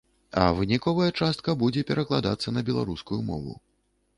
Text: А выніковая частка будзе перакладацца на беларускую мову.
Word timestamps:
А 0.43 0.45
выніковая 0.59 1.09
частка 1.19 1.55
будзе 1.65 1.81
перакладацца 1.91 2.55
на 2.57 2.61
беларускую 2.71 3.21
мову. 3.29 3.53